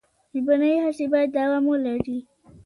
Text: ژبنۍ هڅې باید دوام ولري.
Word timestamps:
ژبنۍ 0.35 0.73
هڅې 0.83 1.05
باید 1.13 1.29
دوام 1.37 1.63
ولري. 1.67 2.17